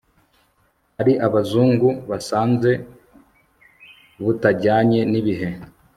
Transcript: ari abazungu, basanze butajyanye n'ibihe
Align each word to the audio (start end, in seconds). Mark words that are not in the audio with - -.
ari 0.99 1.13
abazungu, 1.27 1.89
basanze 2.09 2.71
butajyanye 4.23 4.99
n'ibihe 5.11 5.49